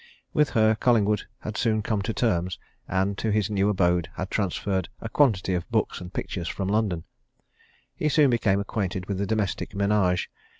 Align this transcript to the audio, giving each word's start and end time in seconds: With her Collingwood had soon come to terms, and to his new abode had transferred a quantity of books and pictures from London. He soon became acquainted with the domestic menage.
With 0.33 0.49
her 0.57 0.73
Collingwood 0.73 1.27
had 1.41 1.55
soon 1.55 1.83
come 1.83 2.01
to 2.01 2.11
terms, 2.11 2.57
and 2.87 3.15
to 3.19 3.29
his 3.29 3.51
new 3.51 3.69
abode 3.69 4.09
had 4.15 4.31
transferred 4.31 4.89
a 4.99 5.07
quantity 5.07 5.53
of 5.53 5.69
books 5.69 6.01
and 6.01 6.11
pictures 6.11 6.47
from 6.47 6.69
London. 6.69 7.03
He 7.95 8.09
soon 8.09 8.31
became 8.31 8.59
acquainted 8.59 9.05
with 9.05 9.19
the 9.19 9.27
domestic 9.27 9.75
menage. 9.75 10.27